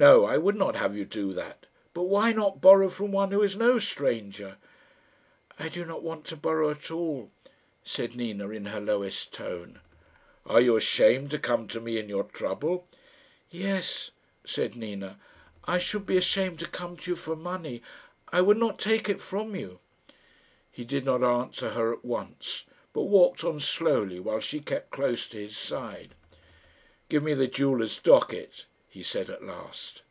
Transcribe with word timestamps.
"No; 0.00 0.24
I 0.24 0.38
would 0.38 0.54
not 0.54 0.76
have 0.76 0.96
you 0.96 1.04
do 1.04 1.32
that. 1.32 1.66
But 1.92 2.04
why 2.04 2.30
not 2.32 2.60
borrow 2.60 2.88
from 2.88 3.10
one 3.10 3.32
who 3.32 3.42
is 3.42 3.56
no 3.56 3.80
stranger?" 3.80 4.56
"I 5.58 5.68
do 5.68 5.84
not 5.84 6.04
want 6.04 6.24
to 6.26 6.36
borrow 6.36 6.70
at 6.70 6.92
all," 6.92 7.32
said 7.82 8.14
Nina, 8.14 8.50
in 8.50 8.66
her 8.66 8.80
lowest 8.80 9.32
tone. 9.32 9.80
"Are 10.46 10.60
you 10.60 10.76
ashamed 10.76 11.32
to 11.32 11.38
come 11.40 11.66
to 11.66 11.80
me 11.80 11.98
in 11.98 12.08
your 12.08 12.22
trouble?" 12.22 12.86
"Yes," 13.50 14.12
said 14.44 14.76
Nina. 14.76 15.18
"I 15.64 15.78
should 15.78 16.06
be 16.06 16.16
ashamed 16.16 16.60
to 16.60 16.68
come 16.68 16.96
to 16.98 17.10
you 17.10 17.16
for 17.16 17.34
money. 17.34 17.82
I 18.28 18.40
would 18.40 18.56
not 18.58 18.78
take 18.78 19.08
it 19.08 19.20
from 19.20 19.56
you." 19.56 19.80
He 20.70 20.84
did 20.84 21.04
not 21.04 21.24
answer 21.24 21.70
her 21.70 21.92
at 21.92 22.04
once, 22.04 22.66
but 22.92 23.02
walked 23.06 23.42
on 23.42 23.58
slowly 23.58 24.20
while 24.20 24.38
she 24.38 24.60
kept 24.60 24.90
close 24.92 25.26
to 25.30 25.38
his 25.38 25.56
side. 25.56 26.14
"Give 27.08 27.24
me 27.24 27.34
the 27.34 27.48
jeweller's 27.48 27.98
docket," 27.98 28.66
he 28.90 29.02
said 29.02 29.28
at 29.30 29.44
last. 29.44 30.02